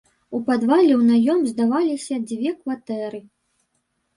У 0.37 0.37
падвале 0.45 0.93
ў 0.95 1.01
наём 1.09 1.43
здаваліся 1.51 2.15
дзве 2.27 2.55
кватэры. 2.63 3.19